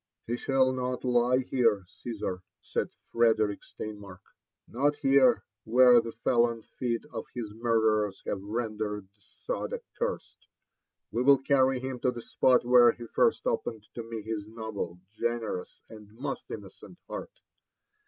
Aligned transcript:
'•He 0.25 0.35
shall 0.35 0.71
not 0.71 1.03
lie 1.05 1.41
here, 1.43 1.85
Caesar," 1.87 2.41
said 2.59 2.89
Frederick 3.11 3.59
Sleinmark,—" 3.61 4.33
not 4.77 4.95
here, 4.95 5.43
where 5.63 6.01
the 6.01 6.11
felon 6.11 6.63
feet 6.63 7.05
of 7.13 7.25
his 7.35 7.53
murderers 7.53 8.19
have 8.25 8.41
rendered 8.41 9.07
the 9.13 9.21
sod 9.21 9.73
ac 9.75 9.83
cursed.' 9.99 10.47
We 11.11 11.21
will 11.21 11.37
carry 11.37 11.79
him 11.79 11.99
to 11.99 12.09
the 12.09 12.23
spot 12.23 12.65
where 12.65 12.93
he 12.93 13.05
first 13.05 13.45
opened 13.45 13.83
to 13.93 14.01
me 14.01 14.23
his 14.23 14.47
noble, 14.47 14.97
generous, 15.11 15.81
and 15.87 16.11
most 16.17 16.49
innocent 16.49 16.97
heart. 17.07 17.39